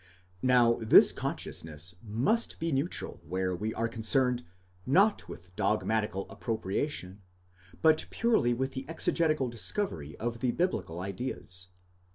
Now 0.41 0.79
this 0.81 1.11
consciousness 1.11 1.93
must 2.01 2.59
be 2.59 2.71
neutral 2.71 3.21
where 3.23 3.55
we 3.55 3.71
are 3.75 3.87
concerned, 3.87 4.41
not 4.83 5.29
with 5.29 5.45
the 5.45 5.51
dogmatical 5.55 6.25
appropriation, 6.27 7.21
but 7.83 8.07
purely 8.09 8.51
with 8.51 8.71
the 8.73 8.85
exegetical 8.89 9.47
discovery 9.47 10.17
of 10.17 10.39
the 10.39 10.53
biblical 10.53 10.99
ideas. 11.01 11.67